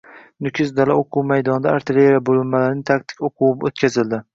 “Nukus” 0.45 0.71
dala-o‘quv 0.79 1.27
maydonida 1.33 1.75
artilleriya 1.75 2.25
bo‘linmalarining 2.33 2.85
taktik 2.93 3.27
o‘quvi 3.31 3.57
o‘tkazildi 3.73 4.27